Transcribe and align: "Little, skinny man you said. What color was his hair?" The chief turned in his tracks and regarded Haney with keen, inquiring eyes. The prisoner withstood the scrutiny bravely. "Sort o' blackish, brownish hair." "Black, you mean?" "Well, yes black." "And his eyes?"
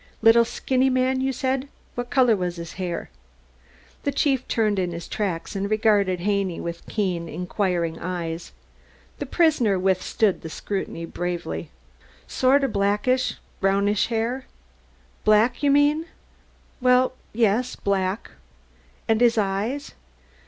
"Little, 0.23 0.45
skinny 0.45 0.89
man 0.89 1.21
you 1.21 1.31
said. 1.31 1.67
What 1.93 2.09
color 2.09 2.35
was 2.35 2.55
his 2.55 2.71
hair?" 2.81 3.11
The 4.01 4.11
chief 4.11 4.47
turned 4.47 4.79
in 4.79 4.93
his 4.93 5.07
tracks 5.07 5.55
and 5.55 5.69
regarded 5.69 6.21
Haney 6.21 6.59
with 6.59 6.87
keen, 6.87 7.29
inquiring 7.29 7.99
eyes. 7.99 8.51
The 9.19 9.27
prisoner 9.27 9.77
withstood 9.77 10.41
the 10.41 10.49
scrutiny 10.49 11.05
bravely. 11.05 11.69
"Sort 12.25 12.63
o' 12.63 12.67
blackish, 12.67 13.35
brownish 13.59 14.07
hair." 14.07 14.47
"Black, 15.23 15.61
you 15.61 15.69
mean?" 15.69 16.07
"Well, 16.81 17.13
yes 17.31 17.75
black." 17.75 18.31
"And 19.07 19.21
his 19.21 19.37
eyes?" 19.37 19.91